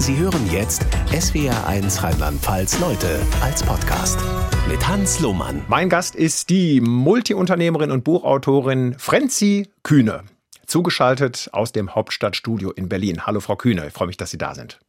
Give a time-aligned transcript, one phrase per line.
[0.00, 4.18] Sie hören jetzt SWR1 Rheinland-Pfalz Leute als Podcast
[4.66, 5.62] mit Hans Lohmann.
[5.68, 10.24] Mein Gast ist die Multiunternehmerin und Buchautorin Frenzi Kühne.
[10.64, 13.26] Zugeschaltet aus dem Hauptstadtstudio in Berlin.
[13.26, 14.80] Hallo Frau Kühne, ich freue mich, dass Sie da sind.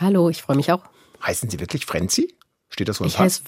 [0.00, 0.82] Hallo, ich freue mich auch.
[1.26, 2.34] Heißen Sie wirklich Frenzi?
[2.68, 3.24] Steht das so im ich Pass?
[3.24, 3.42] heiße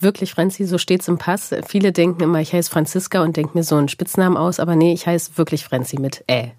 [0.00, 1.54] wirklich Frenzi, so steht's im Pass.
[1.66, 4.92] Viele denken immer, ich heiße Franziska und denken mir so einen Spitznamen aus, aber nee,
[4.92, 6.52] ich heiße wirklich Frenzi mit Ä.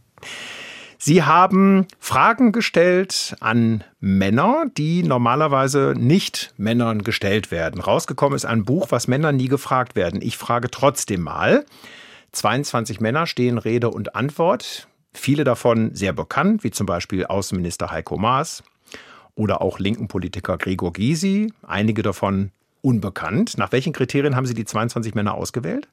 [1.08, 7.80] Sie haben Fragen gestellt an Männer, die normalerweise nicht Männern gestellt werden.
[7.80, 10.22] Rausgekommen ist ein Buch, was Männer nie gefragt werden.
[10.22, 11.64] Ich frage trotzdem mal.
[12.34, 14.90] 22 Männer stehen Rede und Antwort.
[15.14, 18.62] Viele davon sehr bekannt, wie zum Beispiel Außenminister Heiko Maas
[19.34, 21.54] oder auch linken Politiker Gregor Gysi.
[21.66, 22.52] Einige davon
[22.82, 23.58] unbekannt.
[23.58, 25.88] Nach welchen Kriterien haben Sie die 22 Männer ausgewählt?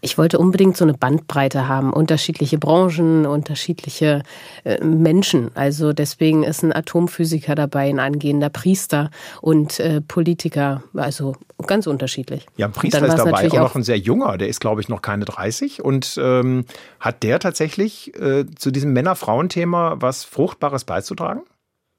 [0.00, 4.22] Ich wollte unbedingt so eine Bandbreite haben, unterschiedliche Branchen, unterschiedliche
[4.64, 5.50] äh, Menschen.
[5.54, 11.34] Also deswegen ist ein Atomphysiker dabei, ein angehender Priester und äh, Politiker, also
[11.66, 12.46] ganz unterschiedlich.
[12.56, 15.02] Ja, ein Priester ist dabei, auch noch ein sehr junger, der ist glaube ich noch
[15.02, 16.64] keine 30 und ähm,
[17.00, 21.42] hat der tatsächlich äh, zu diesem Männer-Frauen-Thema was Fruchtbares beizutragen?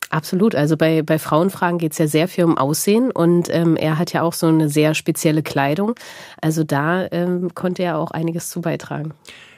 [0.09, 0.55] Absolut.
[0.55, 4.13] Also bei, bei Frauenfragen geht es ja sehr viel um Aussehen und ähm, er hat
[4.13, 5.95] ja auch so eine sehr spezielle Kleidung.
[6.41, 9.13] Also da ähm, konnte er auch einiges zu beitragen.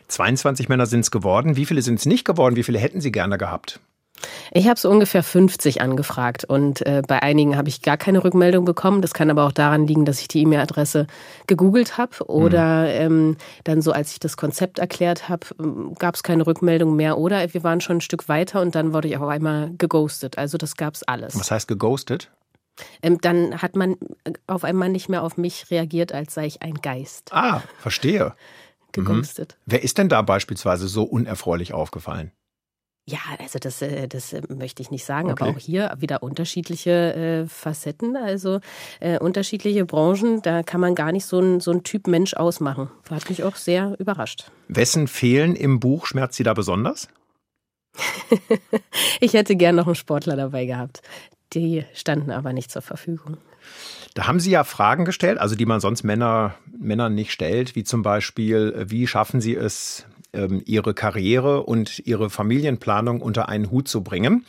[0.08, 1.56] 22 Männer sind es geworden.
[1.56, 2.56] Wie viele sind es nicht geworden?
[2.56, 3.80] Wie viele hätten Sie gerne gehabt?
[4.52, 8.66] Ich habe so ungefähr 50 angefragt und äh, bei einigen habe ich gar keine Rückmeldung
[8.66, 9.02] bekommen.
[9.02, 11.08] Das kann aber auch daran liegen, dass ich die E-Mail-Adresse
[11.48, 12.90] gegoogelt habe oder mhm.
[12.90, 17.18] ähm, dann so, als ich das Konzept erklärt habe, ähm, gab es keine Rückmeldung mehr
[17.18, 20.38] oder wir waren schon ein Stück weiter und dann wurde ich auf einmal geghostet.
[20.38, 21.40] Also das gab es alles.
[21.40, 22.30] Was heißt geghostet?
[23.02, 26.62] Ähm, dann hat man äh, auf einmal nicht mehr auf mich reagiert, als sei ich
[26.62, 27.34] ein Geist.
[27.34, 28.34] Ah, verstehe.
[28.92, 29.58] Geghostet.
[29.60, 29.72] Mhm.
[29.72, 32.32] Wer ist denn da beispielsweise so unerfreulich aufgefallen?
[33.10, 35.44] Ja, also das, äh, das äh, möchte ich nicht sagen, okay.
[35.44, 38.60] aber auch hier wieder unterschiedliche äh, Facetten, also
[39.20, 40.42] unterschiedliche Branchen.
[40.42, 42.90] Da kann man gar nicht so ein, so ein Typ Mensch ausmachen.
[43.10, 44.52] Hat mich auch sehr überrascht.
[44.68, 47.08] Wessen Fehlen im Buch schmerzt Sie da besonders?
[49.20, 51.02] ich hätte gern noch einen Sportler dabei gehabt.
[51.54, 53.38] Die standen aber nicht zur Verfügung.
[54.14, 57.84] Da haben Sie ja Fragen gestellt, also die man sonst Männer, Männern nicht stellt, wie
[57.84, 64.04] zum Beispiel, wie schaffen Sie es, ihre Karriere und ihre Familienplanung unter einen Hut zu
[64.04, 64.46] bringen.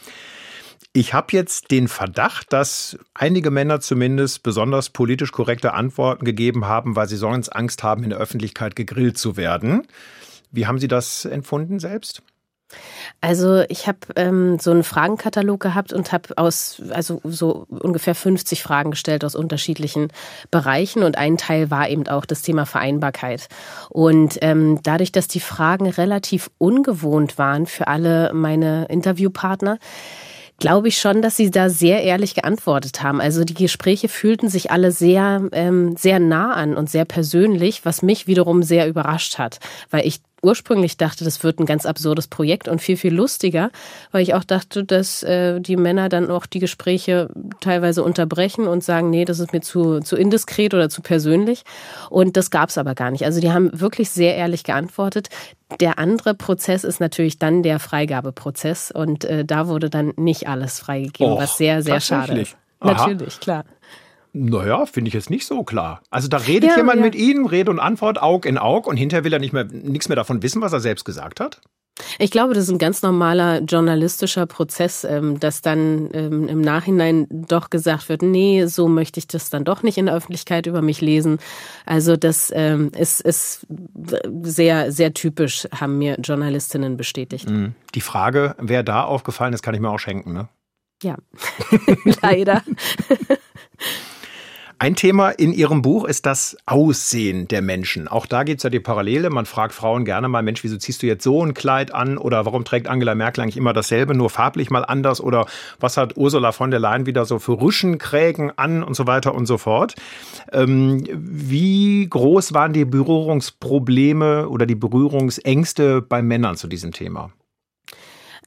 [0.92, 6.96] Ich habe jetzt den Verdacht, dass einige Männer zumindest besonders politisch korrekte Antworten gegeben haben,
[6.96, 9.86] weil sie sonst Angst haben, in der Öffentlichkeit gegrillt zu werden.
[10.50, 12.22] Wie haben Sie das empfunden selbst?
[13.20, 18.62] Also ich habe ähm, so einen Fragenkatalog gehabt und habe aus also so ungefähr 50
[18.62, 20.08] Fragen gestellt aus unterschiedlichen
[20.50, 23.48] Bereichen und ein Teil war eben auch das Thema Vereinbarkeit.
[23.88, 29.78] Und ähm, dadurch, dass die Fragen relativ ungewohnt waren für alle meine Interviewpartner,
[30.60, 33.20] glaube ich schon, dass sie da sehr ehrlich geantwortet haben.
[33.20, 38.02] Also die Gespräche fühlten sich alle sehr, ähm, sehr nah an und sehr persönlich, was
[38.02, 39.58] mich wiederum sehr überrascht hat,
[39.90, 43.70] weil ich ursprünglich dachte, das wird ein ganz absurdes Projekt und viel, viel lustiger,
[44.12, 47.28] weil ich auch dachte, dass äh, die Männer dann auch die Gespräche
[47.60, 51.64] teilweise unterbrechen und sagen, nee, das ist mir zu, zu indiskret oder zu persönlich.
[52.08, 53.24] Und das gab es aber gar nicht.
[53.24, 55.28] Also die haben wirklich sehr ehrlich geantwortet.
[55.80, 60.80] Der andere Prozess ist natürlich dann der Freigabeprozess und äh, da wurde dann nicht alles
[60.80, 62.56] freigegeben, Och, was sehr, sehr schade ist.
[62.82, 63.64] Natürlich, klar.
[64.32, 66.02] Naja, finde ich jetzt nicht so klar.
[66.10, 67.04] Also da redet ja, jemand ja.
[67.04, 70.08] mit Ihnen, Rede und Antwort, Aug in Aug und hinterher will er nicht mehr, nichts
[70.08, 71.60] mehr davon wissen, was er selbst gesagt hat?
[72.18, 77.26] Ich glaube, das ist ein ganz normaler journalistischer Prozess, ähm, dass dann ähm, im Nachhinein
[77.30, 80.82] doch gesagt wird, nee, so möchte ich das dann doch nicht in der Öffentlichkeit über
[80.82, 81.38] mich lesen.
[81.86, 83.66] Also das ähm, ist, ist
[84.42, 87.50] sehr, sehr typisch, haben mir Journalistinnen bestätigt.
[87.50, 87.74] Mhm.
[87.94, 90.48] Die Frage, wer da aufgefallen ist, kann ich mir auch schenken, ne?
[91.02, 91.16] Ja,
[92.22, 92.62] leider.
[94.82, 98.08] Ein Thema in Ihrem Buch ist das Aussehen der Menschen.
[98.08, 99.28] Auch da gibt es ja die Parallele.
[99.28, 102.16] Man fragt Frauen gerne mal, Mensch, wieso ziehst du jetzt so ein Kleid an?
[102.16, 105.20] Oder warum trägt Angela Merkel eigentlich immer dasselbe, nur farblich mal anders?
[105.20, 105.44] Oder
[105.80, 109.44] was hat Ursula von der Leyen wieder so für Rüschenkrägen an und so weiter und
[109.44, 109.96] so fort?
[110.50, 117.30] Ähm, wie groß waren die Berührungsprobleme oder die Berührungsängste bei Männern zu diesem Thema?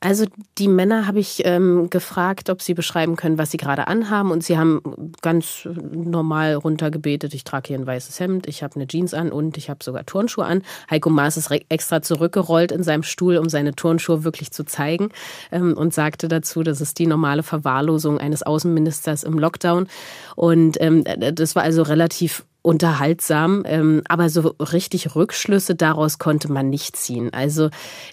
[0.03, 0.25] Also
[0.57, 4.31] die Männer habe ich ähm, gefragt, ob sie beschreiben können, was sie gerade anhaben.
[4.31, 4.81] Und sie haben
[5.21, 9.55] ganz normal runtergebetet, ich trage hier ein weißes Hemd, ich habe eine Jeans an und
[9.55, 10.61] ich habe sogar Turnschuhe an.
[10.89, 15.07] Heiko Maas ist extra zurückgerollt in seinem Stuhl, um seine Turnschuhe wirklich zu zeigen
[15.53, 19.87] ähm, und sagte dazu, das ist die normale Verwahrlosung eines Außenministers im Lockdown.
[20.35, 26.69] Und ähm, das war also relativ unterhaltsam, ähm, aber so richtig Rückschlüsse daraus konnte man
[26.69, 27.31] nicht ziehen.
[27.33, 27.69] Also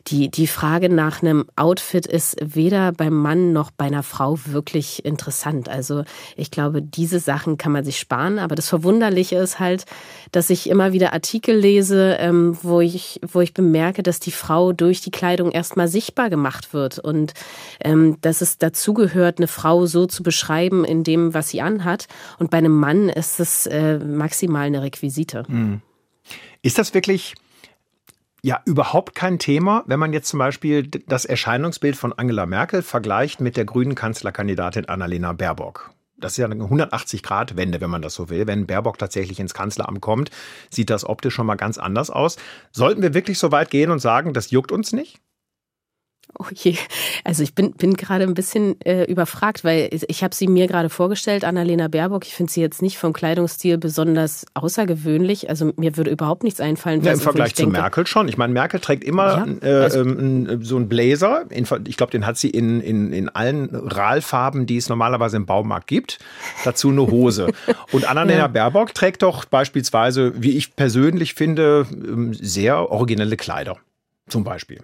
[0.08, 5.04] die, die Frage nach einem Outfit ist weder beim Mann noch bei einer Frau wirklich
[5.04, 5.68] interessant.
[5.68, 6.02] Also
[6.36, 9.84] ich glaube, diese Sachen kann man sich sparen, aber das Verwunderliche ist halt,
[10.32, 14.72] dass ich immer wieder Artikel lese, ähm, wo, ich, wo ich bemerke, dass die Frau
[14.72, 17.34] durch die Kleidung erstmal sichtbar gemacht wird und
[17.84, 22.08] ähm, dass es dazugehört, eine Frau so zu beschreiben in dem, was sie anhat.
[22.40, 25.44] Und bei einem Mann ist es äh, maximal maximal eine Requisite.
[25.46, 25.80] Hm.
[26.62, 27.34] Ist das wirklich
[28.42, 33.40] ja überhaupt kein Thema, wenn man jetzt zum Beispiel das Erscheinungsbild von Angela Merkel vergleicht
[33.40, 35.90] mit der grünen Kanzlerkandidatin Annalena Baerbock?
[36.16, 38.46] Das ist ja eine 180-Grad-Wende, wenn man das so will.
[38.46, 40.30] Wenn Baerbock tatsächlich ins Kanzleramt kommt,
[40.68, 42.36] sieht das optisch schon mal ganz anders aus.
[42.72, 45.18] Sollten wir wirklich so weit gehen und sagen, das juckt uns nicht?
[46.38, 46.76] Oh je,
[47.24, 50.88] also ich bin, bin gerade ein bisschen äh, überfragt, weil ich habe sie mir gerade
[50.88, 52.26] vorgestellt, Annalena Baerbock.
[52.26, 55.48] Ich finde sie jetzt nicht vom Kleidungsstil besonders außergewöhnlich.
[55.48, 57.02] Also mir würde überhaupt nichts einfallen.
[57.02, 58.28] Ja, Im Vergleich zu denke, Merkel schon.
[58.28, 61.44] Ich meine, Merkel trägt immer ja, äh, also, äh, so einen Blazer.
[61.50, 65.86] Ich glaube, den hat sie in, in, in allen Rahlfarben, die es normalerweise im Baumarkt
[65.86, 66.18] gibt.
[66.64, 67.52] Dazu eine Hose.
[67.92, 68.46] Und Annalena ja.
[68.48, 73.76] Baerbock trägt doch beispielsweise, wie ich persönlich finde, ähm, sehr originelle Kleider.
[74.28, 74.80] Zum Beispiel.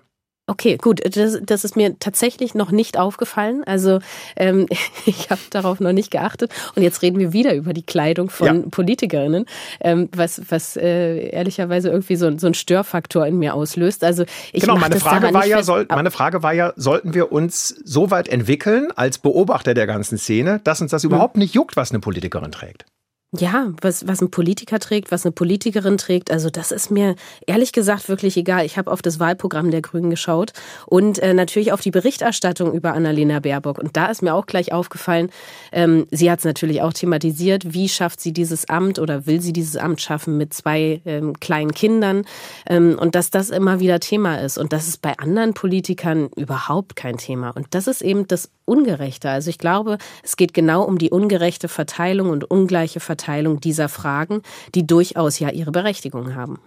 [0.49, 3.65] Okay, gut, das, das ist mir tatsächlich noch nicht aufgefallen.
[3.67, 3.99] Also
[4.37, 4.67] ähm,
[5.07, 6.53] ich habe darauf noch nicht geachtet.
[6.77, 8.69] Und jetzt reden wir wieder über die Kleidung von ja.
[8.71, 9.47] Politikerinnen,
[9.81, 14.05] ähm, was, was äh, ehrlicherweise irgendwie so, so ein Störfaktor in mir auslöst.
[14.05, 17.69] Also ich genau, meine Frage war ja, soll, meine Frage war ja, sollten wir uns
[17.85, 21.91] so weit entwickeln als Beobachter der ganzen Szene, dass uns das überhaupt nicht juckt, was
[21.91, 22.87] eine Politikerin trägt?
[23.33, 27.73] Ja, was, was ein Politiker trägt, was eine Politikerin trägt, also das ist mir ehrlich
[27.73, 28.65] gesagt wirklich egal.
[28.65, 30.53] Ich habe auf das Wahlprogramm der Grünen geschaut
[30.87, 33.79] und äh, natürlich auf die Berichterstattung über Annalena Baerbock.
[33.79, 35.31] Und da ist mir auch gleich aufgefallen,
[35.73, 39.53] ähm, sie hat es natürlich auch thematisiert, wie schafft sie dieses Amt oder will sie
[39.53, 42.25] dieses Amt schaffen mit zwei ähm, kleinen Kindern
[42.69, 44.57] ähm, und dass das immer wieder Thema ist.
[44.57, 47.51] Und das ist bei anderen Politikern überhaupt kein Thema.
[47.51, 49.31] Und das ist eben das Ungerechte.
[49.31, 54.43] Also ich glaube, es geht genau um die ungerechte Verteilung und ungleiche Verteilung dieser Fragen,
[54.75, 56.59] die durchaus ja ihre Berechtigung haben.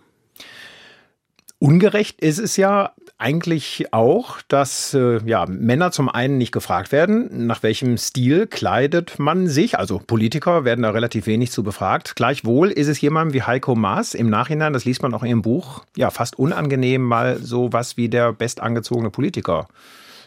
[1.61, 7.47] Ungerecht ist es ja eigentlich auch, dass äh, ja, Männer zum einen nicht gefragt werden,
[7.47, 9.77] nach welchem Stil kleidet man sich.
[9.77, 12.15] Also Politiker werden da relativ wenig zu befragt.
[12.15, 15.41] Gleichwohl ist es jemandem wie Heiko Maas im Nachhinein, das liest man auch in ihrem
[15.41, 19.67] Buch, ja fast unangenehm, mal so was wie der bestangezogene Politiker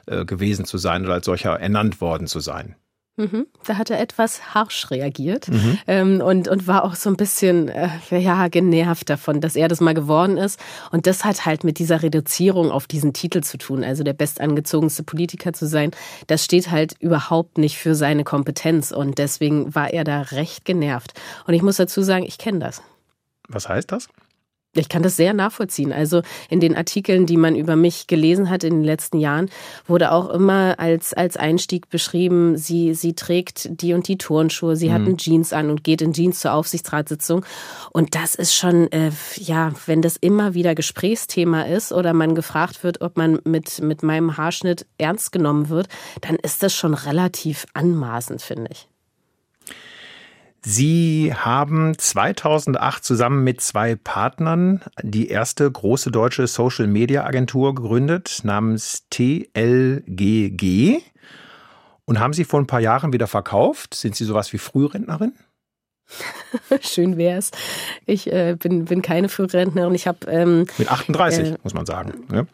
[0.05, 2.77] äh, gewesen zu sein oder als solcher ernannt worden zu sein.
[3.17, 3.47] Mhm.
[3.67, 5.79] Da hat er etwas harsch reagiert mhm.
[5.87, 9.81] ähm, und, und war auch so ein bisschen äh, ja, genervt davon, dass er das
[9.81, 10.59] mal geworden ist.
[10.91, 15.03] Und das hat halt mit dieser Reduzierung auf diesen Titel zu tun, also der bestangezogenste
[15.03, 15.91] Politiker zu sein.
[16.27, 21.13] Das steht halt überhaupt nicht für seine Kompetenz und deswegen war er da recht genervt.
[21.47, 22.83] Und ich muss dazu sagen, ich kenne das.
[23.49, 24.09] Was heißt das?
[24.75, 25.93] Ich kann das sehr nachvollziehen.
[25.93, 29.51] Also in den Artikeln, die man über mich gelesen hat in den letzten Jahren,
[29.87, 34.89] wurde auch immer als, als Einstieg beschrieben, sie, sie trägt die und die Turnschuhe, sie
[34.89, 34.93] mhm.
[34.93, 37.45] hat einen Jeans an und geht in Jeans zur Aufsichtsratssitzung.
[37.91, 42.83] Und das ist schon, äh, ja, wenn das immer wieder Gesprächsthema ist oder man gefragt
[42.83, 45.89] wird, ob man mit, mit meinem Haarschnitt ernst genommen wird,
[46.23, 48.89] dann ist das schon relativ anmaßend, finde ich.
[50.65, 58.41] Sie haben 2008 zusammen mit zwei Partnern die erste große deutsche Social Media Agentur gegründet
[58.45, 61.01] namens TLGG
[62.05, 63.95] und haben sie vor ein paar Jahren wieder verkauft.
[63.95, 65.33] Sind Sie sowas wie Frührentnerin?
[66.81, 67.51] Schön wär's.
[68.07, 69.95] Ich äh, bin, bin keine Frührentnerin.
[69.95, 72.25] Ich habe ähm, mit 38 äh, muss man sagen.
[72.31, 72.47] Ne?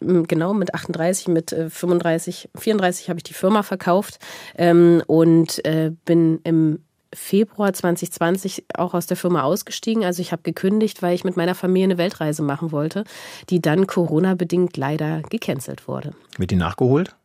[0.00, 4.18] Genau, mit 38, mit 35, äh, 34 habe ich die Firma verkauft
[4.56, 10.04] ähm, und äh, bin im Februar 2020 auch aus der Firma ausgestiegen.
[10.04, 13.04] Also ich habe gekündigt, weil ich mit meiner Familie eine Weltreise machen wollte,
[13.48, 16.12] die dann Corona-bedingt leider gecancelt wurde.
[16.38, 17.16] Wird die nachgeholt?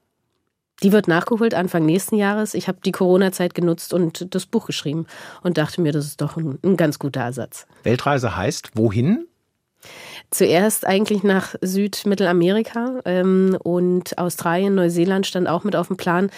[0.83, 2.53] Die wird nachgeholt Anfang nächsten Jahres.
[2.53, 5.05] Ich habe die Corona-Zeit genutzt und das Buch geschrieben
[5.41, 7.65] und dachte mir, das ist doch ein, ein ganz guter Ersatz.
[7.83, 9.27] Weltreise heißt wohin?
[10.31, 16.29] Zuerst eigentlich nach Südmittelamerika ähm, und Australien, Neuseeland stand auch mit auf dem Plan.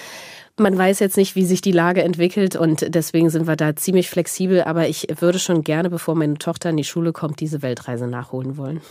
[0.59, 4.09] Man weiß jetzt nicht, wie sich die Lage entwickelt und deswegen sind wir da ziemlich
[4.09, 4.63] flexibel.
[4.63, 8.57] Aber ich würde schon gerne, bevor meine Tochter in die Schule kommt, diese Weltreise nachholen
[8.57, 8.81] wollen.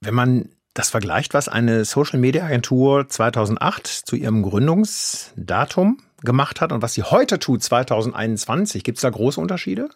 [0.00, 6.72] Wenn man das vergleicht, was eine Social Media Agentur 2008 zu ihrem Gründungsdatum gemacht hat
[6.72, 9.88] und was sie heute tut, 2021, gibt es da große Unterschiede?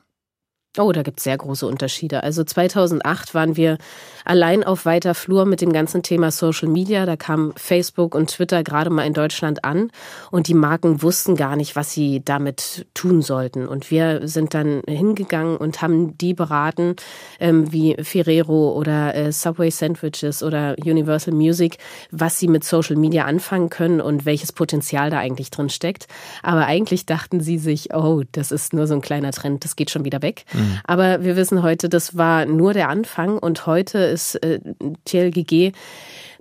[0.78, 2.23] Oh, da gibt es sehr große Unterschiede.
[2.23, 3.78] Also 2008 waren wir
[4.25, 7.06] allein auf weiter Flur mit dem ganzen Thema Social Media.
[7.06, 9.90] Da kam Facebook und Twitter gerade mal in Deutschland an
[10.30, 13.66] und die Marken wussten gar nicht, was sie damit tun sollten.
[13.66, 16.97] Und wir sind dann hingegangen und haben die beraten,
[17.40, 21.78] ähm, wie Ferrero oder äh, Subway Sandwiches oder Universal Music,
[22.11, 26.09] was sie mit Social Media anfangen können und welches Potenzial da eigentlich drin steckt.
[26.42, 29.90] Aber eigentlich dachten sie sich, oh, das ist nur so ein kleiner Trend, das geht
[29.90, 30.45] schon wieder weg.
[30.52, 30.65] Mhm.
[30.85, 34.61] Aber wir wissen heute, das war nur der Anfang und heute ist äh,
[35.04, 35.73] TLGG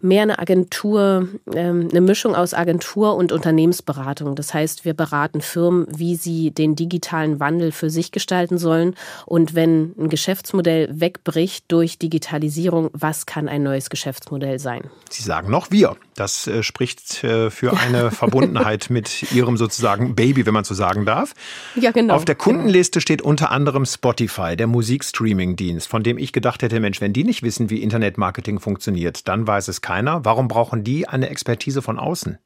[0.05, 4.35] mehr eine Agentur, ähm, eine Mischung aus Agentur und Unternehmensberatung.
[4.35, 8.95] Das heißt, wir beraten Firmen, wie sie den digitalen Wandel für sich gestalten sollen.
[9.25, 14.83] Und wenn ein Geschäftsmodell wegbricht durch Digitalisierung, was kann ein neues Geschäftsmodell sein?
[15.09, 15.95] Sie sagen noch wir.
[16.15, 21.05] Das äh, spricht äh, für eine Verbundenheit mit Ihrem sozusagen Baby, wenn man so sagen
[21.05, 21.33] darf.
[21.75, 22.13] Ja, genau.
[22.13, 27.01] Auf der Kundenliste steht unter anderem Spotify, der Musikstreaming-Dienst, von dem ich gedacht hätte, Mensch,
[27.01, 29.95] wenn die nicht wissen, wie Internetmarketing funktioniert, dann weiß es keiner.
[30.04, 32.38] Warum brauchen die eine Expertise von außen?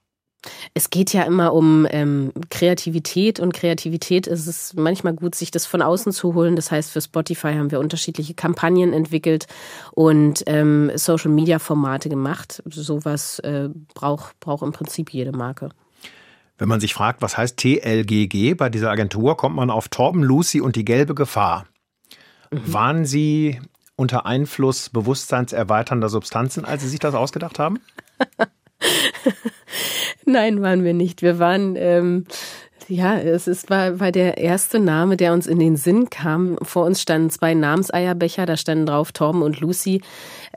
[0.74, 5.66] Es geht ja immer um ähm, Kreativität und Kreativität ist es manchmal gut, sich das
[5.66, 6.56] von außen zu holen.
[6.56, 9.48] Das heißt, für Spotify haben wir unterschiedliche Kampagnen entwickelt
[9.92, 12.64] und ähm, Social-Media-Formate gemacht.
[12.66, 15.70] Sowas äh, braucht, braucht im Prinzip jede Marke.
[16.58, 20.62] Wenn man sich fragt, was heißt TLGG bei dieser Agentur, kommt man auf Torben, Lucy
[20.62, 21.66] und die gelbe Gefahr.
[22.52, 22.74] Mhm.
[22.74, 23.60] Waren Sie
[24.00, 27.80] unter Einfluss bewusstseinserweiternder Substanzen, als Sie sich das ausgedacht haben?
[30.26, 31.22] Nein, waren wir nicht.
[31.22, 32.26] Wir waren ähm,
[32.90, 36.58] ja, es ist, war, war der erste Name, der uns in den Sinn kam.
[36.64, 40.02] Vor uns standen zwei Namenseierbecher, da standen drauf Torben und Lucy.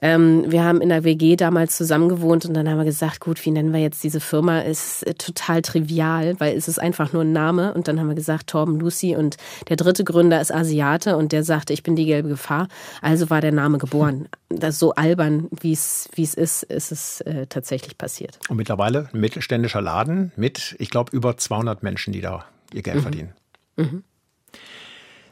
[0.01, 3.45] Ähm, wir haben in der WG damals zusammen gewohnt und dann haben wir gesagt, gut,
[3.45, 4.61] wie nennen wir jetzt diese Firma?
[4.61, 7.75] Ist äh, total trivial, weil es ist einfach nur ein Name.
[7.75, 9.37] Und dann haben wir gesagt, Torben, Lucy und
[9.69, 12.69] der dritte Gründer ist Asiate und der sagte, ich bin die gelbe Gefahr.
[13.03, 14.27] Also war der Name geboren.
[14.49, 18.39] Das so albern, wie es ist, ist es äh, tatsächlich passiert.
[18.49, 22.97] Und mittlerweile ein mittelständischer Laden mit, ich glaube, über 200 Menschen, die da ihr Geld
[22.97, 23.03] mhm.
[23.03, 23.33] verdienen.
[23.77, 24.05] Mhm.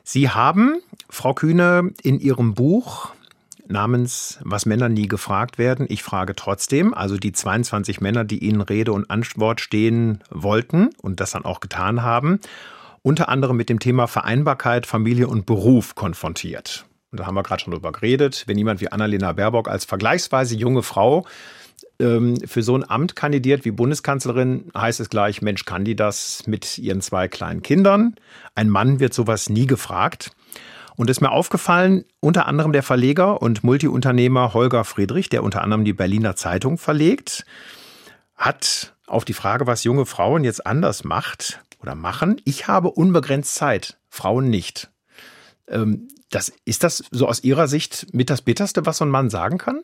[0.02, 3.12] Sie haben, Frau Kühne, in Ihrem Buch
[3.68, 8.60] namens Was Männer nie gefragt werden, ich frage trotzdem, also die 22 Männer, die Ihnen
[8.60, 12.40] Rede und Antwort stehen wollten und das dann auch getan haben,
[13.02, 16.84] unter anderem mit dem Thema Vereinbarkeit, Familie und Beruf konfrontiert.
[17.12, 20.56] Und da haben wir gerade schon drüber geredet, wenn jemand wie Annalena Baerbock als vergleichsweise
[20.56, 21.26] junge Frau
[22.00, 26.78] für so ein Amt kandidiert wie Bundeskanzlerin, heißt es gleich, Mensch, kann die das mit
[26.78, 28.14] ihren zwei kleinen Kindern?
[28.54, 30.32] Ein Mann wird sowas nie gefragt.
[30.96, 35.62] Und es ist mir aufgefallen, unter anderem der Verleger und Multiunternehmer Holger Friedrich, der unter
[35.62, 37.44] anderem die Berliner Zeitung verlegt,
[38.36, 43.54] hat auf die Frage, was junge Frauen jetzt anders macht oder machen, ich habe unbegrenzt
[43.54, 44.90] Zeit, Frauen nicht.
[45.68, 49.30] Ähm, das, ist das so aus Ihrer Sicht mit das Bitterste, was so ein Mann
[49.30, 49.82] sagen kann?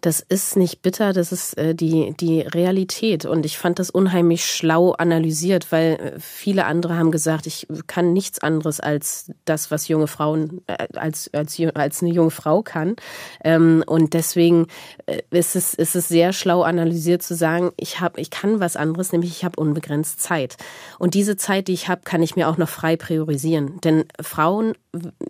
[0.00, 3.24] Das ist nicht bitter, das ist äh, die, die Realität.
[3.24, 8.12] Und ich fand das unheimlich schlau analysiert, weil äh, viele andere haben gesagt, ich kann
[8.12, 12.96] nichts anderes als das, was junge Frauen, äh, als, als, als eine junge Frau kann.
[13.44, 14.66] Ähm, und deswegen
[15.06, 18.76] äh, ist, es, ist es sehr schlau analysiert zu sagen, ich, hab, ich kann was
[18.76, 20.56] anderes, nämlich ich habe unbegrenzt Zeit.
[20.98, 23.80] Und diese Zeit, die ich habe, kann ich mir auch noch frei priorisieren.
[23.82, 24.74] Denn Frauen,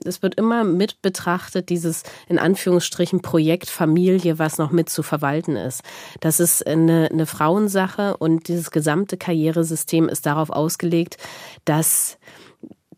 [0.04, 5.56] es wird immer mit betrachtet, dieses in Anführungsstrichen Projekt Familie, was noch mit zu verwalten
[5.56, 5.82] ist.
[6.20, 11.18] Das ist eine, eine Frauensache und dieses gesamte Karrieresystem ist darauf ausgelegt,
[11.64, 12.18] dass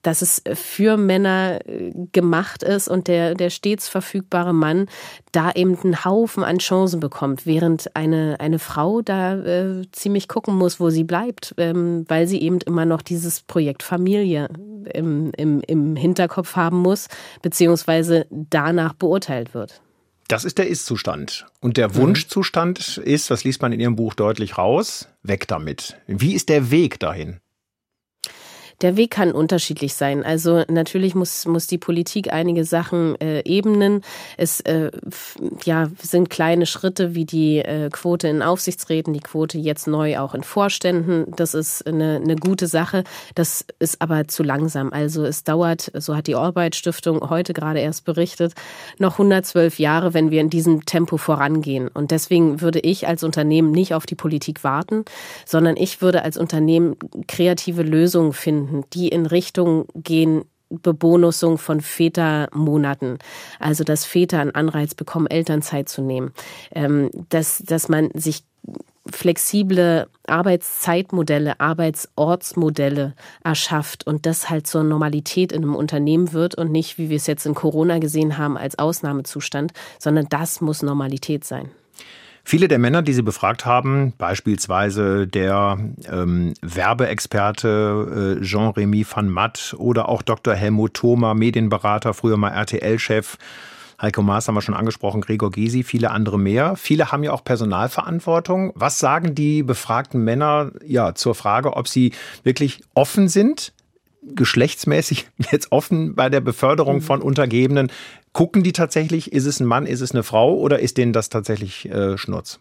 [0.02, 4.86] dass es für Männer äh, gemacht ist und der, der stets verfügbare Mann
[5.32, 10.54] da eben einen Haufen an Chancen bekommt, während eine, eine Frau da äh, ziemlich gucken
[10.54, 14.48] muss, wo sie bleibt, ähm, weil sie eben immer noch dieses Projekt Familie
[14.92, 17.08] im, im, im Hinterkopf haben muss,
[17.40, 19.80] beziehungsweise danach beurteilt wird.
[20.28, 21.46] Das ist der Ist-Zustand.
[21.60, 21.96] Und der mhm.
[21.96, 25.96] Wunschzustand ist, das liest man in Ihrem Buch deutlich raus, weg damit.
[26.06, 27.40] Wie ist der Weg dahin?
[28.80, 30.24] Der Weg kann unterschiedlich sein.
[30.24, 34.02] Also natürlich muss, muss die Politik einige Sachen äh, ebnen.
[34.36, 34.90] Es äh,
[35.64, 40.34] ja, sind kleine Schritte wie die äh, Quote in Aufsichtsräten, die Quote jetzt neu auch
[40.34, 41.32] in Vorständen.
[41.36, 43.04] Das ist eine, eine gute Sache.
[43.34, 44.92] Das ist aber zu langsam.
[44.92, 48.54] Also es dauert, so hat die Arbeit Stiftung heute gerade erst berichtet,
[48.98, 51.88] noch 112 Jahre, wenn wir in diesem Tempo vorangehen.
[51.88, 55.04] Und deswegen würde ich als Unternehmen nicht auf die Politik warten,
[55.44, 56.96] sondern ich würde als Unternehmen
[57.28, 63.18] kreative Lösungen finden finden, die in Richtung gehen, Bebonusung von Vätermonaten.
[63.58, 66.32] Also, dass Väter einen Anreiz bekommen, Elternzeit zu nehmen.
[66.74, 68.44] Ähm, dass, dass man sich
[69.10, 73.14] flexible Arbeitszeitmodelle, Arbeitsortsmodelle
[73.44, 77.26] erschafft und das halt zur Normalität in einem Unternehmen wird und nicht, wie wir es
[77.26, 81.70] jetzt in Corona gesehen haben, als Ausnahmezustand, sondern das muss Normalität sein.
[82.44, 85.78] Viele der Männer, die Sie befragt haben, beispielsweise der
[86.10, 90.54] ähm, Werbeexperte äh, Jean-Remy van Matt oder auch Dr.
[90.54, 93.38] Helmut Thoma, Medienberater, früher mal RTL-Chef,
[94.02, 96.74] Heiko Maas haben wir schon angesprochen, Gregor Gysi, viele andere mehr.
[96.74, 98.72] Viele haben ja auch Personalverantwortung.
[98.74, 103.72] Was sagen die befragten Männer ja zur Frage, ob sie wirklich offen sind,
[104.22, 107.02] geschlechtsmäßig jetzt offen bei der Beförderung mhm.
[107.02, 107.92] von Untergebenen
[108.32, 111.28] Gucken die tatsächlich, ist es ein Mann, ist es eine Frau oder ist denen das
[111.28, 112.60] tatsächlich äh, Schnurz?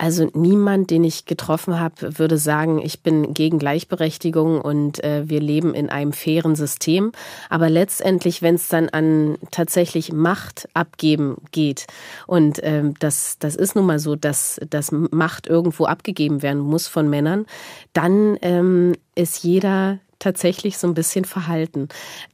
[0.00, 5.40] Also niemand, den ich getroffen habe, würde sagen, ich bin gegen Gleichberechtigung und äh, wir
[5.40, 7.12] leben in einem fairen System.
[7.50, 11.86] Aber letztendlich, wenn es dann an tatsächlich Macht abgeben geht,
[12.26, 16.88] und ähm, das, das ist nun mal so, dass, dass Macht irgendwo abgegeben werden muss
[16.88, 17.44] von Männern,
[17.92, 21.88] dann ähm, ist jeder tatsächlich so ein bisschen verhalten.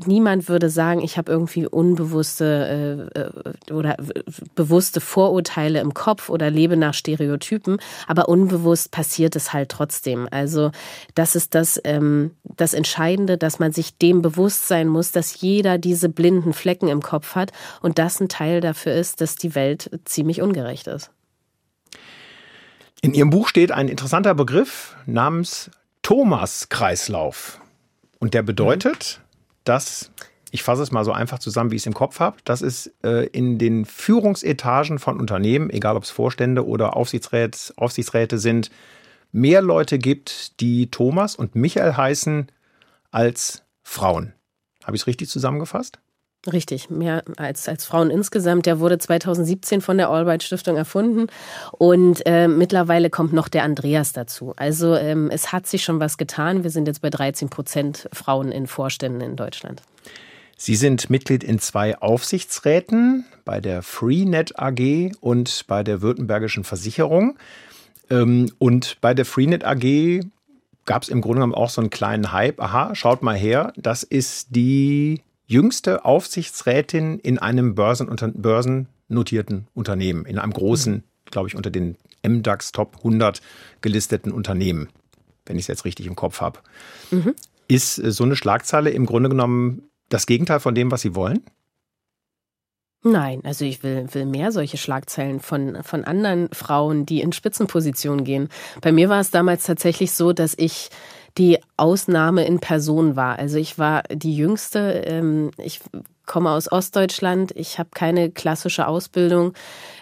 [0.04, 3.96] Niemand würde sagen, ich habe irgendwie unbewusste äh, äh, oder
[4.54, 10.28] bewusste Vorurteile im Kopf oder lebe nach Stereotypen, aber unbewusst passiert es halt trotzdem.
[10.30, 10.72] Also
[11.14, 15.78] das ist das, ähm, das Entscheidende, dass man sich dem bewusst sein muss, dass jeder
[15.78, 19.90] diese blinden Flecken im Kopf hat und das ein Teil dafür ist, dass die Welt
[20.04, 21.10] ziemlich ungerecht ist.
[23.00, 25.70] In Ihrem Buch steht ein interessanter Begriff namens
[26.02, 27.60] Thomas-Kreislauf.
[28.18, 29.20] Und der bedeutet,
[29.64, 30.10] dass,
[30.50, 32.92] ich fasse es mal so einfach zusammen, wie ich es im Kopf habe, dass es
[33.02, 38.70] äh, in den Führungsetagen von Unternehmen, egal ob es Vorstände oder Aufsichtsrät, Aufsichtsräte sind,
[39.32, 42.46] mehr Leute gibt, die Thomas und Michael heißen,
[43.10, 44.32] als Frauen.
[44.84, 45.98] Habe ich es richtig zusammengefasst?
[46.52, 48.66] Richtig, mehr als, als Frauen insgesamt.
[48.66, 51.26] Der wurde 2017 von der Albright Stiftung erfunden
[51.72, 54.52] und äh, mittlerweile kommt noch der Andreas dazu.
[54.56, 56.62] Also ähm, es hat sich schon was getan.
[56.62, 59.82] Wir sind jetzt bei 13 Prozent Frauen in Vorständen in Deutschland.
[60.56, 67.36] Sie sind Mitglied in zwei Aufsichtsräten, bei der Freenet AG und bei der Württembergischen Versicherung.
[68.08, 70.20] Ähm, und bei der Freenet AG
[70.86, 72.60] gab es im Grunde genommen auch so einen kleinen Hype.
[72.60, 80.38] Aha, schaut mal her, das ist die jüngste Aufsichtsrätin in einem Börsenunter börsennotierten Unternehmen, in
[80.38, 83.40] einem großen, glaube ich, unter den MDAX Top 100
[83.80, 84.88] gelisteten Unternehmen,
[85.46, 86.60] wenn ich es jetzt richtig im Kopf habe.
[87.10, 87.34] Mhm.
[87.68, 91.42] Ist äh, so eine Schlagzeile im Grunde genommen das Gegenteil von dem, was Sie wollen?
[93.02, 98.24] Nein, also ich will, will mehr solche Schlagzeilen von, von anderen Frauen, die in Spitzenpositionen
[98.24, 98.48] gehen.
[98.80, 100.90] Bei mir war es damals tatsächlich so, dass ich
[101.38, 103.38] die Ausnahme in Person war.
[103.38, 105.02] Also ich war die Jüngste.
[105.06, 105.80] Ähm, ich
[106.26, 107.52] komme aus Ostdeutschland.
[107.54, 109.54] Ich habe keine klassische Ausbildung,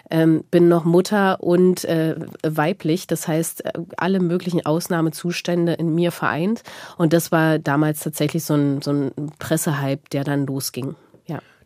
[0.09, 3.07] ähm, bin noch Mutter und äh, weiblich.
[3.07, 6.63] Das heißt, äh, alle möglichen Ausnahmezustände in mir vereint.
[6.97, 10.95] Und das war damals tatsächlich so ein, so ein Pressehype, der dann losging.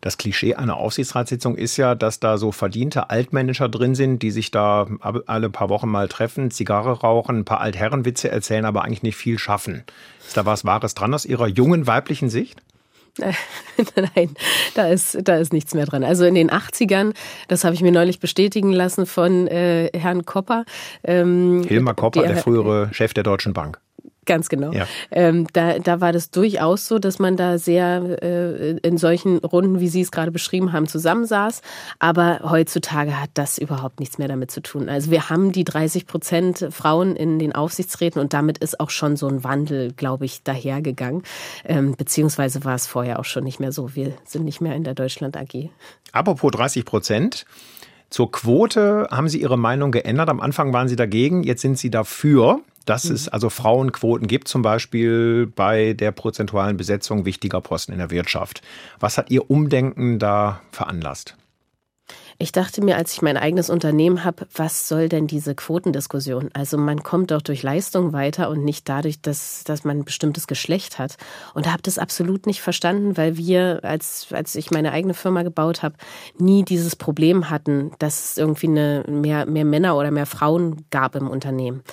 [0.02, 4.52] Das Klischee einer Aufsichtsratssitzung ist ja, dass da so verdiente Altmanager drin sind, die sich
[4.52, 4.88] da
[5.26, 9.38] alle paar Wochen mal treffen, Zigarre rauchen, ein paar Altherrenwitze erzählen, aber eigentlich nicht viel
[9.38, 9.84] schaffen.
[10.26, 12.62] Ist da was Wahres dran aus Ihrer jungen weiblichen Sicht?
[14.16, 14.30] Nein,
[14.76, 16.04] da ist, da ist nichts mehr dran.
[16.04, 17.14] Also in den 80ern,
[17.48, 20.64] das habe ich mir neulich bestätigen lassen von äh, Herrn Kopper.
[21.04, 23.80] Ähm, Hilmar Kopper, der, der frühere Chef der Deutschen Bank.
[24.30, 24.72] Ganz genau.
[24.74, 24.86] Ja.
[25.10, 29.80] Ähm, da, da war das durchaus so, dass man da sehr äh, in solchen Runden,
[29.80, 31.64] wie Sie es gerade beschrieben haben, zusammensaß.
[31.98, 34.88] Aber heutzutage hat das überhaupt nichts mehr damit zu tun.
[34.88, 39.18] Also wir haben die 30 Prozent Frauen in den Aufsichtsräten und damit ist auch schon
[39.18, 41.24] so ein Wandel, glaube ich, dahergegangen.
[41.66, 43.96] Ähm, beziehungsweise war es vorher auch schon nicht mehr so.
[43.96, 45.72] Wir sind nicht mehr in der Deutschland AG.
[46.12, 47.48] Apropos 30 Prozent.
[48.10, 50.30] Zur Quote haben Sie Ihre Meinung geändert.
[50.30, 53.16] Am Anfang waren Sie dagegen, jetzt sind Sie dafür dass mhm.
[53.16, 58.62] es also Frauenquoten gibt, zum Beispiel bei der prozentualen Besetzung wichtiger Posten in der Wirtschaft.
[59.00, 61.36] Was hat Ihr Umdenken da veranlasst?
[62.42, 66.50] Ich dachte mir, als ich mein eigenes Unternehmen habe, was soll denn diese Quotendiskussion?
[66.54, 70.48] Also man kommt doch durch Leistung weiter und nicht dadurch, dass, dass man ein bestimmtes
[70.48, 71.18] Geschlecht hat.
[71.54, 75.84] Und habe das absolut nicht verstanden, weil wir, als, als ich meine eigene Firma gebaut
[75.84, 75.96] habe,
[76.38, 81.16] nie dieses Problem hatten, dass es irgendwie eine, mehr, mehr Männer oder mehr Frauen gab
[81.16, 81.84] im Unternehmen.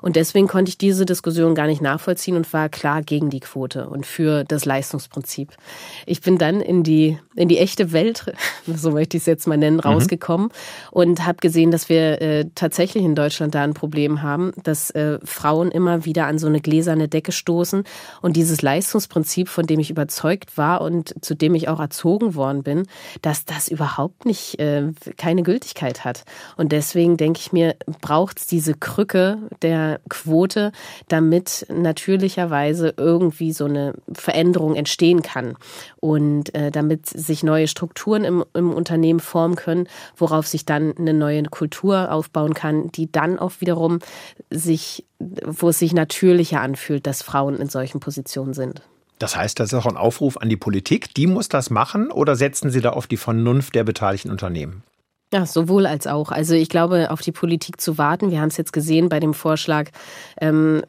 [0.00, 3.88] Und deswegen konnte ich diese Diskussion gar nicht nachvollziehen und war klar gegen die Quote
[3.88, 5.52] und für das Leistungsprinzip.
[6.06, 8.32] Ich bin dann in die, in die echte Welt,
[8.66, 9.80] so möchte ich es jetzt mal nennen, mhm.
[9.80, 10.52] rausgekommen mhm.
[10.90, 15.18] und habe gesehen, dass wir äh, tatsächlich in Deutschland da ein Problem haben, dass äh,
[15.24, 17.84] Frauen immer wieder an so eine gläserne Decke stoßen
[18.22, 22.62] und dieses Leistungsprinzip, von dem ich überzeugt war und zu dem ich auch erzogen worden
[22.62, 22.86] bin,
[23.22, 26.24] dass das überhaupt nicht äh, keine Gültigkeit hat.
[26.56, 30.72] Und deswegen denke ich mir, braucht es diese Krücke der Quote,
[31.08, 35.56] damit natürlicherweise irgendwie so eine Veränderung entstehen kann
[35.98, 41.14] und äh, damit sich neue Strukturen im, im Unternehmen formen können, worauf sich dann eine
[41.14, 43.98] neue Kultur aufbauen kann, die dann auch wiederum
[44.50, 48.82] sich, wo es sich natürlicher anfühlt, dass Frauen in solchen Positionen sind.
[49.18, 51.14] Das heißt, das ist auch ein Aufruf an die Politik.
[51.14, 54.82] Die muss das machen oder setzen Sie da auf die Vernunft der beteiligten Unternehmen?
[55.32, 56.32] Ja, sowohl als auch.
[56.32, 58.32] Also ich glaube, auf die Politik zu warten.
[58.32, 59.90] Wir haben es jetzt gesehen bei dem Vorschlag,
[60.40, 60.82] ähm,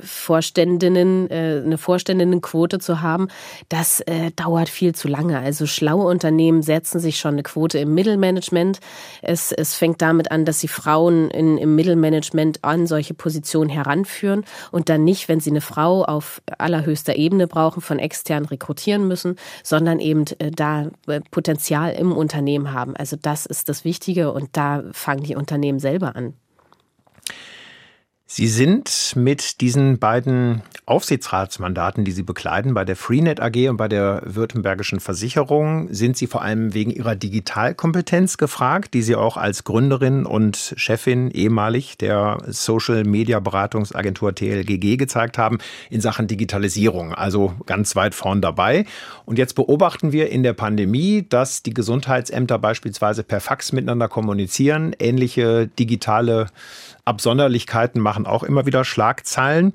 [0.00, 3.28] Vorständinnen, äh, eine Vorständinnenquote zu haben.
[3.68, 5.38] Das äh, dauert viel zu lange.
[5.38, 8.80] Also schlaue Unternehmen setzen sich schon eine Quote im Mittelmanagement.
[9.22, 14.44] Es, es fängt damit an, dass sie Frauen in, im Mittelmanagement an solche Positionen heranführen
[14.72, 19.36] und dann nicht, wenn sie eine Frau auf allerhöchster Ebene brauchen, von extern rekrutieren müssen,
[19.62, 22.96] sondern eben äh, da äh, Potenzial im Unternehmen haben.
[22.96, 26.34] Also das ist das das Wichtige und da fangen die Unternehmen selber an.
[28.28, 33.86] Sie sind mit diesen beiden Aufsichtsratsmandaten, die Sie bekleiden, bei der Freenet AG und bei
[33.86, 39.62] der Württembergischen Versicherung, sind Sie vor allem wegen Ihrer Digitalkompetenz gefragt, die Sie auch als
[39.62, 45.58] Gründerin und Chefin ehemalig der Social Media Beratungsagentur TLGG gezeigt haben
[45.88, 47.14] in Sachen Digitalisierung.
[47.14, 48.86] Also ganz weit vorn dabei.
[49.24, 54.96] Und jetzt beobachten wir in der Pandemie, dass die Gesundheitsämter beispielsweise per Fax miteinander kommunizieren,
[54.98, 56.48] ähnliche digitale
[57.06, 59.72] Absonderlichkeiten machen auch immer wieder Schlagzeilen.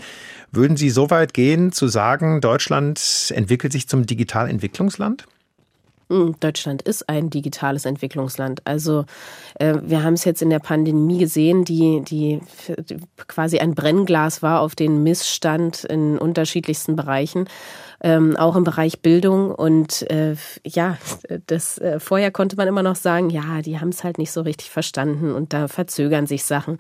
[0.52, 5.26] Würden Sie so weit gehen, zu sagen, Deutschland entwickelt sich zum Digitalentwicklungsland?
[6.12, 8.62] Hm, Deutschland ist ein digitales Entwicklungsland.
[8.66, 9.06] Also
[9.60, 12.42] äh, wir haben es jetzt in der Pandemie gesehen, die, die
[13.28, 17.48] quasi ein Brennglas war auf den Missstand in unterschiedlichsten Bereichen
[18.04, 19.54] ähm, auch im Bereich Bildung.
[19.54, 20.98] Und äh, ja,
[21.48, 24.42] das äh, vorher konnte man immer noch sagen, ja, die haben es halt nicht so
[24.42, 26.78] richtig verstanden und da verzögern sich Sachen.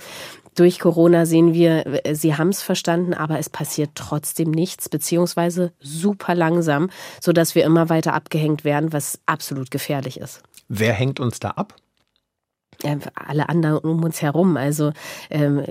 [0.56, 5.72] Durch Corona sehen wir, äh, sie haben es verstanden, aber es passiert trotzdem nichts, beziehungsweise
[5.80, 6.90] super langsam,
[7.22, 10.42] sodass wir immer weiter abgehängt werden, was absolut gefährlich ist.
[10.68, 11.76] Wer hängt uns da ab?
[13.16, 14.58] Alle anderen um uns herum.
[14.58, 14.92] Also
[15.30, 15.64] ähm,